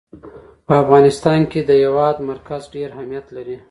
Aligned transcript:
په 0.65 0.73
افغانستان 0.83 1.39
کې 1.51 1.59
د 1.63 1.71
هېواد 1.83 2.15
مرکز 2.31 2.61
ډېر 2.75 2.87
اهمیت 2.95 3.25
لري. 3.35 3.55